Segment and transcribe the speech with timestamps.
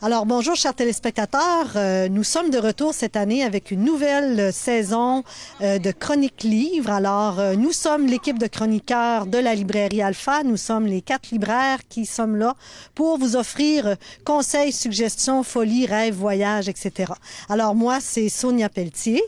[0.00, 4.52] Alors bonjour chers téléspectateurs, Euh, nous sommes de retour cette année avec une nouvelle euh,
[4.52, 5.24] saison
[5.60, 6.90] euh, de Chronique Livre.
[6.90, 11.80] Alors nous sommes l'équipe de chroniqueurs de la librairie Alpha, nous sommes les quatre libraires
[11.88, 12.54] qui sommes là
[12.94, 17.12] pour vous offrir conseils, suggestions, folies, rêves, voyages, etc.
[17.48, 19.20] Alors moi c'est Sonia Pelletier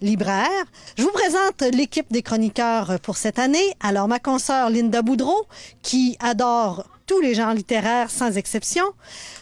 [0.00, 0.64] libraire.
[0.96, 3.74] Je vous présente l'équipe des chroniqueurs pour cette année.
[3.80, 5.46] Alors, ma consoeur Linda Boudreau,
[5.80, 8.84] qui adore tous les genres littéraires sans exception.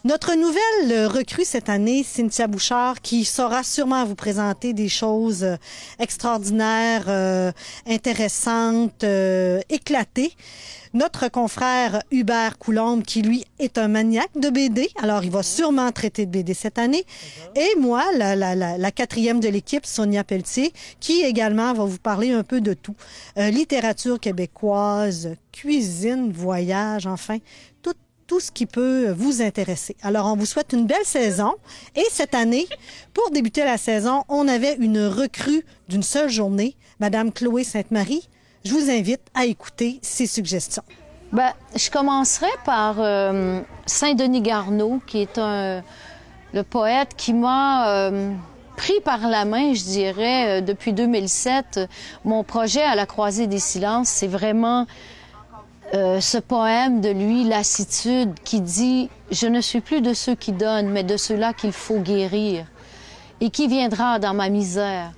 [0.04, 5.56] Notre nouvelle recrue cette année, Cynthia Bouchard, qui saura sûrement vous présenter des choses euh,
[5.98, 7.52] extraordinaires, euh,
[7.86, 10.32] intéressantes, euh, éclatées.
[10.94, 15.90] Notre confrère Hubert Coulombe, qui lui est un maniaque de BD, alors il va sûrement
[15.90, 17.04] traiter de BD cette année.
[17.56, 21.98] Et moi, la, la, la, la quatrième de l'équipe, Sonia Pelletier, qui également va vous
[21.98, 22.94] parler un peu de tout.
[23.38, 27.38] Euh, littérature québécoise, cuisine, voyage, enfin,
[27.82, 27.94] tout,
[28.28, 29.96] tout ce qui peut vous intéresser.
[30.00, 31.54] Alors, on vous souhaite une belle saison.
[31.96, 32.68] Et cette année,
[33.12, 38.28] pour débuter la saison, on avait une recrue d'une seule journée, Madame Chloé Sainte-Marie.
[38.64, 40.82] Je vous invite à écouter ses suggestions.
[41.32, 45.82] Ben, je commencerai par euh, Saint-Denis Garneau, qui est un,
[46.54, 48.32] le poète qui m'a euh,
[48.76, 51.80] pris par la main, je dirais, euh, depuis 2007.
[52.24, 54.86] Mon projet à la croisée des silences, c'est vraiment
[55.92, 60.52] euh, ce poème de lui, Lassitude, qui dit Je ne suis plus de ceux qui
[60.52, 62.64] donnent, mais de ceux-là qu'il faut guérir.
[63.40, 65.12] Et qui viendra dans ma misère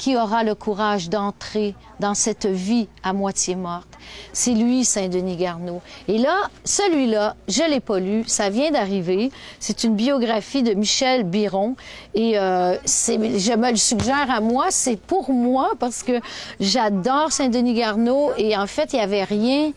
[0.00, 3.98] Qui aura le courage d'entrer dans cette vie à moitié morte?
[4.32, 5.82] C'est lui, Saint-Denis Garneau.
[6.08, 9.30] Et là, celui-là, je l'ai pas lu, ça vient d'arriver.
[9.58, 11.76] C'est une biographie de Michel Biron.
[12.14, 16.18] Et euh, je me le suggère à moi, c'est pour moi parce que
[16.60, 18.30] j'adore Saint-Denis Garneau.
[18.38, 19.72] Et en fait, il n'y avait rien.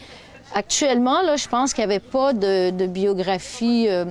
[0.55, 4.05] Actuellement, là, je pense qu'il n'y avait pas de, biographie euh,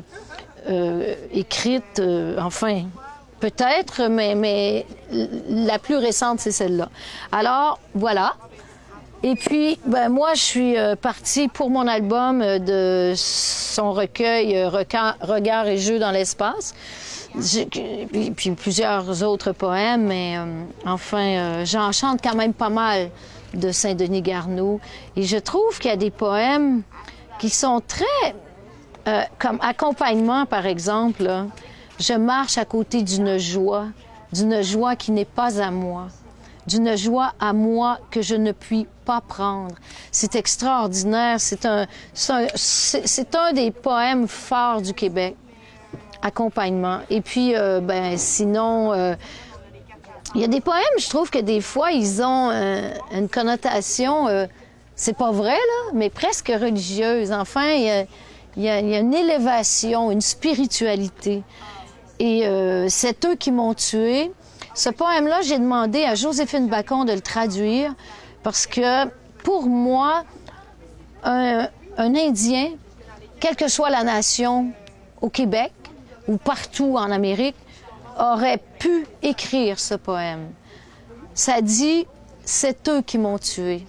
[0.68, 2.02] euh, écrite,
[2.36, 2.82] enfin,
[3.42, 4.86] peut-être, mais, mais
[5.48, 6.88] la plus récente, c'est celle-là.
[7.32, 8.34] Alors, voilà.
[9.24, 14.56] Et puis, ben, moi, je suis euh, partie pour mon album euh, de son recueil
[14.56, 16.72] euh, Regards et Jeux dans l'espace.
[17.40, 17.66] J'ai-
[18.36, 20.36] Puis, plusieurs autres poèmes, mais
[20.86, 23.10] enfin, euh, j'en chante quand même pas mal
[23.54, 24.80] de Saint-Denis Garneau.
[25.16, 26.82] Et je trouve qu'il y a des poèmes
[27.40, 28.34] qui sont très
[29.40, 31.28] comme accompagnement, par exemple,
[31.98, 33.86] je marche à côté d'une joie,
[34.32, 36.08] d'une joie qui n'est pas à moi,
[36.66, 39.74] d'une joie à moi que je ne puis pas prendre.
[40.10, 41.40] C'est extraordinaire.
[41.40, 45.36] C'est un, c'est un, des poèmes forts du Québec.
[46.22, 47.00] Accompagnement.
[47.10, 49.16] Et puis, euh, ben, sinon, euh,
[50.36, 54.28] il y a des poèmes, je trouve que des fois, ils ont euh, une connotation,
[54.28, 54.46] euh,
[54.94, 57.32] c'est pas vrai, là, mais presque religieuse.
[57.32, 61.42] Enfin, il y a une élévation, une spiritualité.
[62.24, 64.30] Et euh, c'est eux qui m'ont tué.
[64.74, 67.92] Ce poème-là, j'ai demandé à Joséphine Bacon de le traduire
[68.44, 69.08] parce que,
[69.42, 70.22] pour moi,
[71.24, 71.68] un,
[71.98, 72.68] un Indien,
[73.40, 74.70] quelle que soit la nation
[75.20, 75.72] au Québec
[76.28, 77.56] ou partout en Amérique,
[78.16, 80.52] aurait pu écrire ce poème.
[81.34, 82.06] Ça dit,
[82.44, 83.84] c'est eux qui m'ont tué,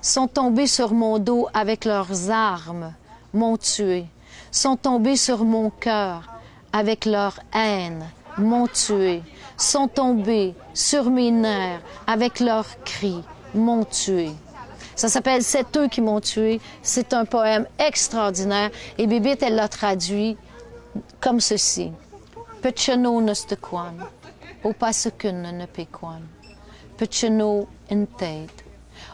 [0.00, 2.94] sont tombés sur mon dos avec leurs armes,
[3.34, 4.04] m'ont tué,
[4.52, 6.31] sont tombés sur mon cœur
[6.72, 8.04] avec leur haine,
[8.38, 9.22] m'ont tué,
[9.56, 13.22] sont tombés sur mes nerfs avec leurs cris,
[13.54, 14.30] m'ont tué.
[14.94, 16.60] Ça s'appelle C'est eux qui m'ont tué.
[16.82, 18.70] C'est un poème extraordinaire.
[18.98, 20.36] Et Bébite, elle l'a traduit
[21.20, 21.90] comme ceci.
[22.62, 23.96] Pechano nestekwan,
[24.62, 26.22] o pasukun ne pekwan.
[26.96, 28.52] Pechano inted,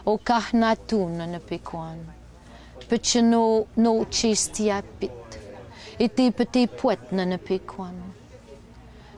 [0.05, 1.97] o kahnatun ne pekwan.
[2.87, 5.09] Pechano no chestiapit,
[5.99, 7.95] et tes petits poètes ne pekwan.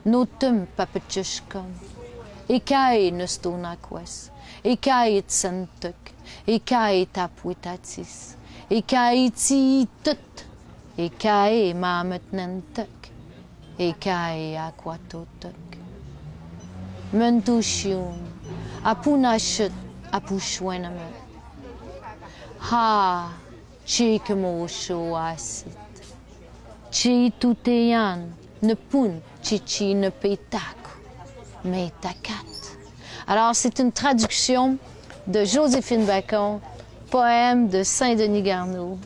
[0.04, 1.68] No tum papetjushkan,
[2.48, 4.14] e kai nestonakwes,
[4.64, 6.10] e kai tsentuk,
[6.46, 8.14] e kai tapuitatis,
[8.68, 10.44] e kai ti tut,
[10.98, 13.10] e kai mamet nentuk,
[13.78, 15.78] e kai aquatotuk.
[17.12, 18.18] Mentushium,
[18.82, 19.72] apunashut,
[20.12, 21.14] apushwenamet.
[22.58, 23.32] Ha,
[23.86, 25.91] chikemo shoasit.
[33.26, 34.76] Alors, c'est une traduction
[35.26, 36.60] de Joséphine Bacon,
[37.10, 38.98] poème de Saint-Denis Garneau.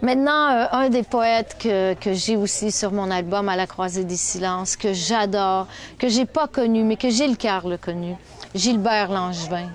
[0.00, 4.04] Maintenant, euh, un des poètes que, que j'ai aussi sur mon album À la croisée
[4.04, 5.66] des silences, que j'adore,
[5.98, 8.14] que j'ai pas connu, mais que Gilles Carle connu,
[8.54, 9.70] Gilbert Langevin,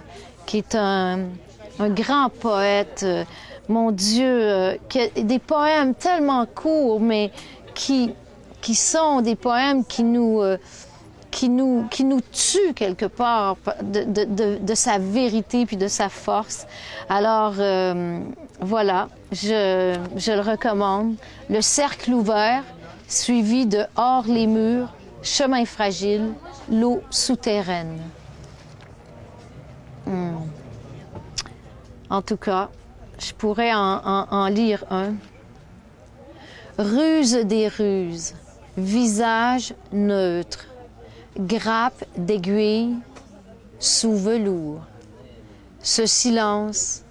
[0.46, 1.26] qui est un,
[1.80, 3.24] un grand poète, euh,
[3.70, 4.78] mon Dieu, euh,
[5.16, 7.32] des poèmes tellement courts, mais
[7.74, 8.14] qui,
[8.74, 10.58] sont des poèmes qui nous, euh,
[12.32, 16.66] tuent quelque part de, sa vérité puis de sa force.
[17.10, 18.20] Alors, euh,
[18.60, 21.16] voilà, je, je le recommande.
[21.50, 22.64] Le cercle ouvert,
[23.08, 24.94] suivi de Hors les murs,
[25.24, 26.34] Chemin fragile,
[26.72, 28.00] l'eau souterraine.
[30.06, 30.38] Hmm.
[32.10, 32.70] En tout cas,
[33.20, 35.14] je pourrais en, lire un.
[36.78, 38.34] Ruse des ruses,
[38.78, 40.66] visage neutre,
[41.38, 42.96] grappe d'aiguille
[43.80, 44.82] sous velours.
[45.82, 47.04] Ce silence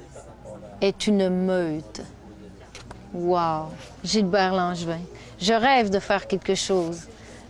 [0.80, 2.02] est une meute.
[3.12, 3.70] Wow!
[4.04, 5.00] Gilbert Langevin.
[5.40, 7.02] Je rêve de faire quelque chose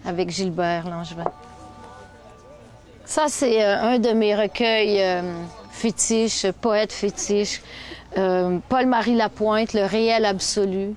[0.04, 1.30] avec Gilbert Langevin.
[3.04, 5.22] Ça, c'est euh, un de mes recueils euh,
[5.70, 7.62] fétiches, poète fétiche.
[8.18, 10.94] Euh, Paul-Marie Lapointe, Le réel absolu.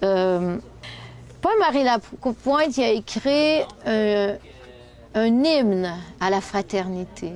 [0.00, 7.32] Paul-Marie Lapointe, il a écrit un hymne à la fraternité.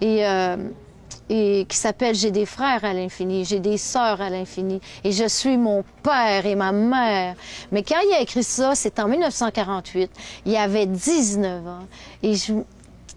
[0.00, 5.26] Et qui s'appelle J'ai des frères à l'infini, j'ai des sœurs à l'infini, et je
[5.26, 7.36] suis mon père et ma mère.
[7.70, 10.10] Mais quand il a écrit ça, c'est en 1948.
[10.46, 11.86] Il avait 19 ans.
[12.22, 12.34] Et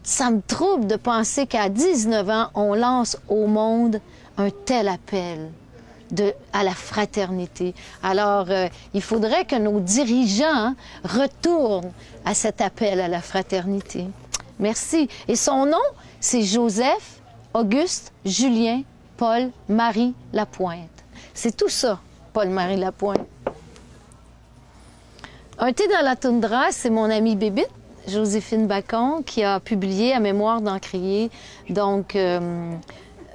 [0.03, 3.99] ça me trouble de penser qu'à 19 ans, on lance au monde
[4.37, 5.51] un tel appel.
[6.53, 7.73] À la fraternité.
[8.03, 11.91] Alors, euh, il faudrait que nos dirigeants retournent
[12.23, 14.05] à cet appel à la fraternité.
[14.59, 15.09] Merci.
[15.27, 15.77] Et son nom,
[16.19, 17.21] c'est Joseph
[17.55, 18.83] Auguste, Julien,
[19.17, 20.89] Paul, Marie Lapointe.
[21.33, 21.99] C'est tout ça,
[22.33, 23.27] Paul-Marie Lapointe.
[25.57, 27.69] Un thé dans la toundra, c'est mon amie Bébite,
[28.07, 31.31] Joséphine Bacon, qui a publié à mémoire d'Encrier.
[31.69, 32.75] Donc, euh,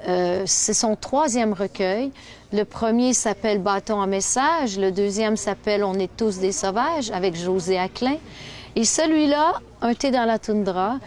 [0.09, 2.11] euh, c'est son troisième recueil.
[2.53, 4.79] Le premier s'appelle Bâton à message.
[4.79, 8.17] Le deuxième s'appelle On est tous des sauvages avec José Aclin.
[8.77, 10.99] Et celui-là, Un thé dans la toundra,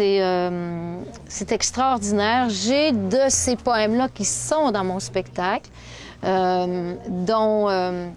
[0.00, 2.48] euh, c'est extraordinaire.
[2.50, 5.70] J'ai de ces poèmes-là qui sont dans mon spectacle,
[6.24, 8.08] euh, dont euh,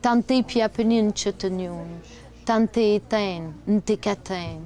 [0.00, 1.86] Tante piapeni nchetenium,
[2.44, 4.60] Tante eten, ntekaten.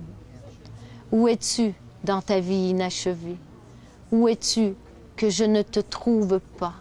[1.11, 1.73] Où es-tu
[2.05, 3.39] dans ta vie inachevée?
[4.13, 4.75] Où es-tu
[5.17, 6.75] que je ne te trouve pas?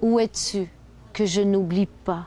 [0.00, 0.68] Où es-tu
[1.12, 2.26] que je n'oublie pas?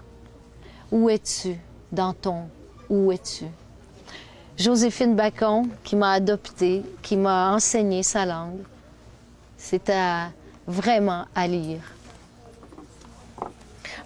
[0.91, 1.57] Où es-tu
[1.91, 2.43] dans ton
[2.89, 3.45] Où es-tu?
[4.57, 8.61] Joséphine Bacon, qui m'a adoptée, qui m'a enseigné sa langue.
[9.57, 9.91] C'est
[10.67, 11.81] vraiment à lire.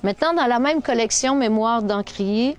[0.01, 2.57] Maintenant, dans la même collection Mémoire d'Encrier,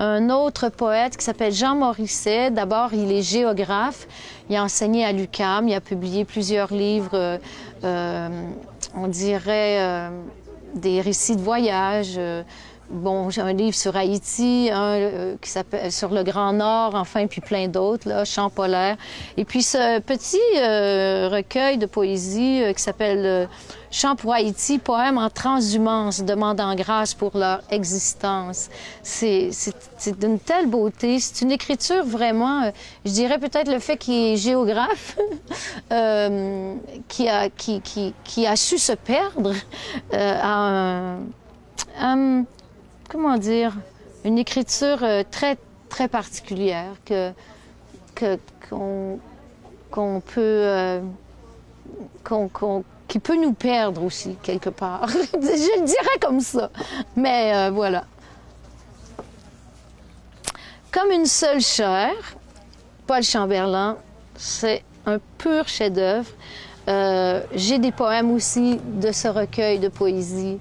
[0.00, 2.50] un autre poète qui s'appelle Jean Morisset.
[2.50, 4.06] D'abord, il est géographe.
[4.50, 5.68] Il a enseigné à l'UCAM.
[5.68, 7.38] Il a publié plusieurs livres, euh,
[7.84, 10.10] on dirait euh,
[10.74, 12.42] des récits de voyage, euh,
[12.90, 17.26] Bon, j'ai un livre sur Haïti, un euh, qui s'appelle sur le Grand Nord, enfin,
[17.26, 18.98] puis plein d'autres, là, Chant polaire.
[19.38, 23.48] Et puis ce petit euh, recueil de poésie euh, qui s'appelle
[23.90, 28.68] Chant pour Haïti, poème en transhumance, demandant grâce pour leur existence.
[29.02, 29.50] C'est
[30.18, 31.18] d'une telle beauté.
[31.20, 32.70] C'est une écriture vraiment,
[33.06, 35.16] je dirais peut-être le fait qu'il est géographe,
[37.08, 39.54] qui, a, qui, qui, qui, a su se perdre
[40.12, 41.16] à
[41.98, 42.44] un
[43.08, 43.72] comment dire,
[44.24, 45.56] une écriture euh, très,
[45.88, 46.94] très particulière
[48.68, 49.20] qu'on,
[50.20, 51.00] peut, euh,
[53.06, 55.08] qui peut nous perdre aussi quelque part.
[55.32, 56.70] Je le dirais comme ça.
[57.16, 58.04] Mais euh, voilà.
[60.90, 62.12] Comme une seule chair,
[63.06, 63.98] Paul Chamberlain,
[64.36, 66.30] c'est un pur chef-d'œuvre.
[67.54, 70.58] j'ai des poèmes aussi de ce recueil de poésie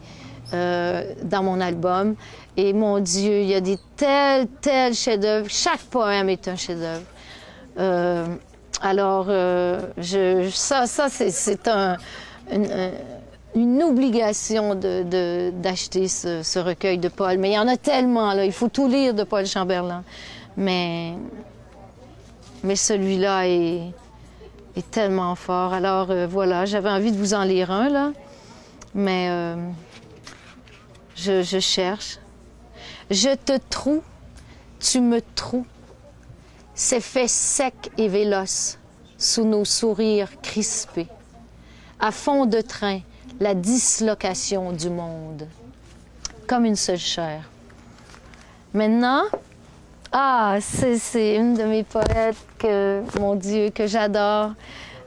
[0.53, 2.15] dans mon album.
[2.55, 5.47] Et mon Dieu, il y a des tels, tels chefs-d'œuvre.
[5.49, 7.05] Chaque poème est un chef-d'œuvre.
[7.79, 8.27] Euh,
[8.81, 9.79] alors, euh,
[10.51, 11.97] ça, c'est un,
[13.55, 17.39] une, obligation d'acheter de, ce, ce, recueil de Paul.
[17.39, 18.45] Mais il y en a tellement, là.
[18.45, 20.03] Il faut tout lire de Paul Chamberlain.
[20.55, 21.13] Mais,
[22.63, 23.81] mais celui-là est,
[24.75, 25.73] est, tellement fort.
[25.73, 28.11] Alors, euh, voilà, j'avais envie de vous en lire un, là.
[28.93, 29.27] Mais
[31.23, 32.19] je, cherche.
[33.09, 34.01] Je te trouve,
[34.79, 35.65] tu me trouves.
[36.75, 38.77] C'est fait sec et véloce
[39.17, 41.07] sous nos sourires crispés.
[41.99, 42.99] À fond de train,
[43.39, 45.47] la dislocation du monde,
[46.47, 47.49] comme une seule chair.
[48.73, 49.23] Maintenant,
[50.11, 54.51] ah, c'est une de mes poètes que, mon Dieu, que j'adore.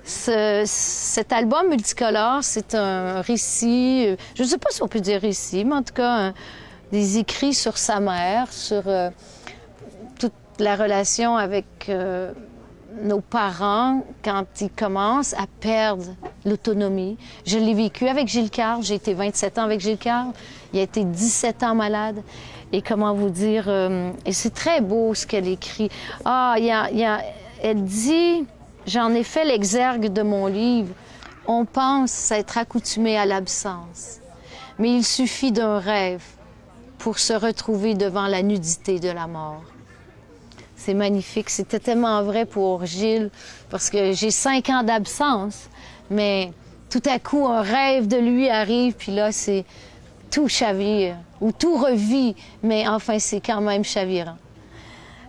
[0.09, 5.21] Ce, cet album multicolore, c'est un récit, je ne sais pas si on peut dire
[5.21, 6.33] récit, mais en tout cas,
[6.93, 9.11] des écrits sur sa mère, sur euh,
[10.21, 12.33] toute la relation avec euh,
[13.03, 16.05] nos parents quand ils commencent à perdre
[16.45, 17.19] l'autonomie.
[17.45, 18.85] Je l'ai vécu avec Gilles Carle.
[18.85, 20.31] J'ai été 27 ans avec Gilles Carle.
[20.73, 22.23] Il a été 17 ans malade.
[22.73, 23.65] Et comment vous dire...
[23.67, 25.91] euh, et c'est très beau ce qu'elle écrit.
[26.25, 27.23] Ah, il y a, il y a-
[27.61, 28.45] elle dit...
[28.87, 30.95] J'en ai fait l'exergue de mon livre.
[31.47, 34.21] On pense s'être accoutumé à l'absence.
[34.78, 36.23] Mais il suffit d'un rêve
[36.99, 39.64] pour se retrouver devant la nudité de la mort.
[40.76, 41.50] C'est magnifique.
[41.50, 43.31] C'était tellement vrai pour Gilles
[43.71, 45.69] parce que j'ai cinq ans d'absence,
[46.11, 46.52] mais
[46.88, 49.64] tout à coup, un rêve de lui arrive, puis là, c'est
[50.31, 54.37] tout chavire ou tout revit, mais enfin, c'est quand même chavirant.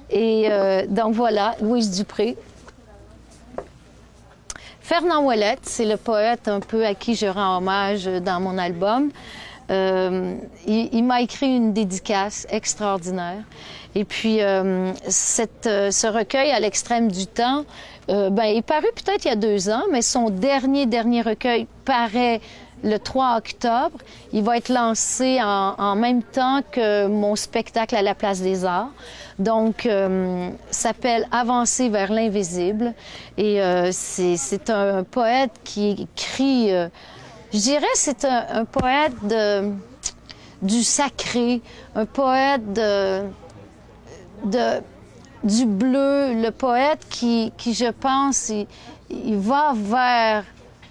[0.10, 2.38] Et euh, donc voilà, Louise Dupré.
[4.88, 9.12] Fernand Ouellette, c'est le poète un peu à qui je rends hommage dans mon album.
[9.70, 10.34] Euh,
[10.66, 13.44] il il m'a écrit une dédicace extraordinaire.
[13.96, 17.66] Et puis, euh, cette, euh, ce recueil, à l'extrême du temps,
[18.08, 21.22] euh, ben, il est paru peut-être il y a deux ans, mais son dernier, dernier
[21.22, 22.40] recueil paraît
[22.84, 23.98] le 3 octobre.
[24.34, 28.92] Il va être lancé en, même temps que mon spectacle à la Place des Arts.
[29.40, 32.94] Donc, euh, s'appelle Avancer vers l'invisible.
[33.38, 36.90] Et euh, c'est c'est un poète qui écrit, euh,
[37.54, 39.72] je dirais, c'est un, un poète de,
[40.62, 41.62] du sacré,
[41.96, 43.22] un poète de,
[44.46, 44.82] de,
[45.44, 48.68] du bleu, le poète qui, qui je pense, il,
[49.10, 50.44] il va vers,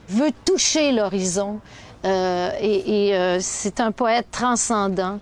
[0.09, 1.61] veut toucher l'horizon.
[2.05, 5.19] Euh, et et, euh, c'est un poète transcendant.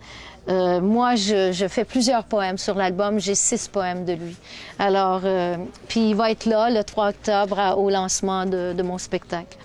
[0.48, 3.18] Euh, moi, je, je fais plusieurs poèmes sur l'album.
[3.18, 4.36] J'ai six poèmes de lui.
[4.78, 5.56] Alors, euh,
[5.88, 9.56] puis il va être là le 3 octobre au lancement de, de mon spectacle.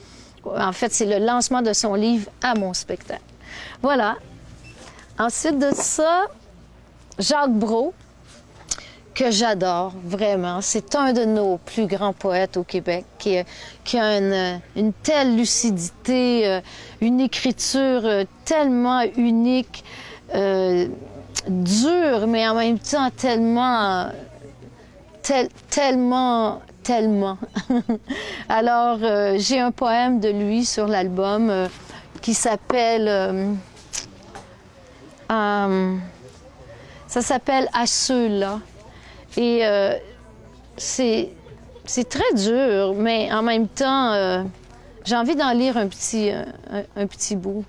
[0.46, 3.22] En fait, c'est le lancement de son livre à mon spectacle.
[3.82, 4.16] Voilà.
[5.18, 6.28] Ensuite de ça,
[7.18, 7.94] Jacques Brault,
[9.20, 10.62] que j'adore vraiment.
[10.62, 13.38] C'est un de nos plus grands poètes au Québec qui,
[13.84, 16.62] qui a une, une telle lucidité, euh,
[17.02, 19.84] une écriture euh, tellement unique,
[20.36, 20.88] euh,
[21.50, 24.08] dure, mais en même temps tellement,
[25.22, 27.38] tel- tellement, tellement.
[28.48, 31.68] Alors, euh, j'ai un poème de lui sur l'album euh,
[32.22, 33.08] qui s'appelle...
[33.10, 33.52] euh,
[35.30, 35.96] euh,
[37.08, 38.60] ça s'appelle À ceux-là.
[39.38, 39.96] Et euh,
[40.78, 41.30] c'est
[42.10, 44.44] très dur, mais en même temps, euh,
[45.06, 47.64] j'ai envie d'en lire un petit, euh, un, un petit bout.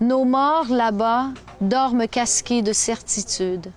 [0.00, 1.28] Nos morts là-bas
[1.60, 3.70] dorment casqués de certitude,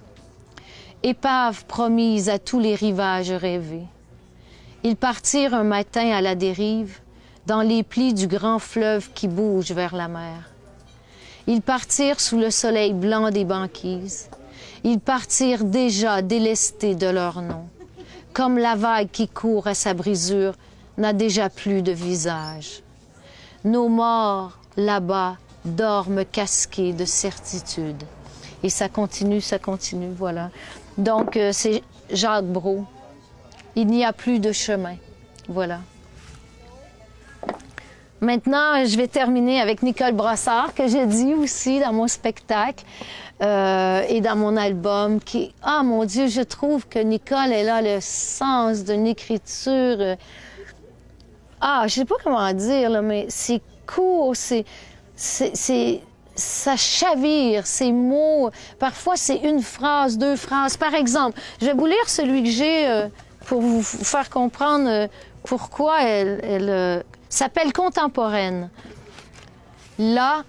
[1.01, 3.88] épaves promises à tous les rivages rêvés.
[4.83, 7.00] Ils partirent un matin à la dérive,
[7.47, 10.50] dans les plis du grand fleuve qui bouge vers la mer.
[11.47, 14.29] Ils partirent sous le soleil blanc des banquises.
[14.83, 17.67] Ils partirent déjà délestés de leur nom,
[18.33, 20.53] comme la vague qui court à sa brisure
[20.97, 22.81] n'a déjà plus de visage.
[23.63, 28.03] Nos morts, là-bas, dorment casqués de certitude.
[28.63, 30.50] Et ça continue, ça continue, voilà.
[30.97, 32.85] Donc, euh, c'est Jacques Brault.
[33.75, 34.95] Il n'y a plus de chemin.
[35.47, 35.79] Voilà.
[38.21, 42.85] Maintenant, je vais terminer avec Nicole Brossard, que j'ai dit aussi dans mon spectacle
[43.41, 45.19] euh, et dans mon album.
[45.19, 49.97] Qui, ah mon Dieu, je trouve que Nicole, elle a le sens d'une écriture.
[49.99, 50.15] euh,
[51.59, 54.65] ah, je sais pas comment dire, là, mais c'est court, c'est,
[55.15, 56.01] c'est,
[56.35, 58.51] ça chavire, ces mots.
[58.77, 60.77] Parfois, c'est une phrase, deux phrases.
[60.77, 63.07] Par exemple, je vais vous lire celui que j'ai euh,
[63.47, 65.07] pour vous faire comprendre euh,
[65.43, 68.69] pourquoi elle, elle, euh, s'appelle contemporaine.
[69.97, 70.43] Là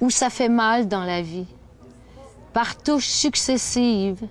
[0.00, 1.46] où ça fait mal dans la vie,
[2.52, 4.24] par touches successives,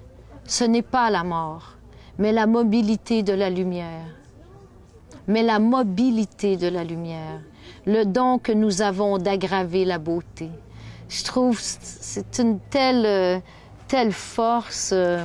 [0.46, 1.74] ce n'est pas la mort,
[2.18, 4.06] mais la mobilité de la lumière
[5.28, 7.42] mais la mobilité de la lumière,
[7.86, 10.50] le don que nous avons d'aggraver la beauté.
[11.10, 13.42] Je trouve c'est une telle,
[13.88, 15.24] telle force, euh,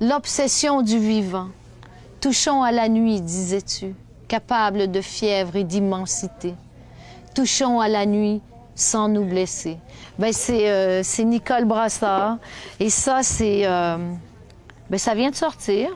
[0.00, 1.48] l'obsession du vivant.
[2.20, 3.94] Touchons à la nuit, disais-tu,
[4.30, 6.54] capable de fièvre et d'immensité.
[7.34, 8.40] Touchons à la nuit
[8.76, 9.76] sans nous blesser.
[10.20, 12.38] Ben c'est euh, Nicole Brassard
[12.78, 13.96] et ça c'est euh,
[14.88, 15.90] ben ça vient de sortir.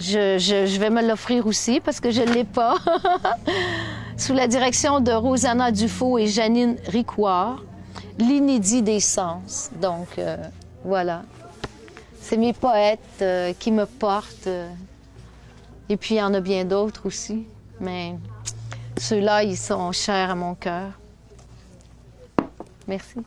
[0.00, 2.74] Je, vais me l'offrir aussi parce que je ne l'ai pas.
[4.16, 7.62] Sous la direction de Rosanna Dufault et Janine Ricoire,
[8.18, 9.70] l'inédit des sens.
[9.80, 10.36] Donc, euh,
[10.84, 11.22] voilà.
[12.20, 13.24] C'est mes poètes
[13.58, 14.48] qui me portent.
[15.90, 17.46] Et puis, il y en a bien d'autres aussi.
[17.80, 18.14] Mais
[18.96, 20.92] ceux-là, ils sont chers à mon cœur.
[22.86, 23.18] Merci.